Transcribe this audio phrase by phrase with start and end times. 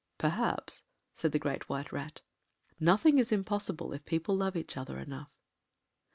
[0.17, 0.81] “Perhaps,”
[1.13, 2.23] said the Great White Rat,
[2.79, 5.29] “nothing is impossible if people love each other enough.